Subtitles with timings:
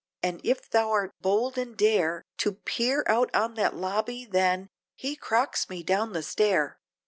[0.23, 5.69] And if thou'rt bold and dare, To peer out on that lobby then, he crocks
[5.69, 6.79] me down the stair!